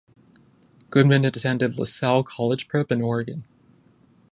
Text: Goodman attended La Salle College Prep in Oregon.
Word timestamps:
Goodman 0.89 1.25
attended 1.25 1.77
La 1.77 1.85
Salle 1.85 2.23
College 2.23 2.67
Prep 2.67 2.91
in 2.91 3.03
Oregon. 3.03 3.43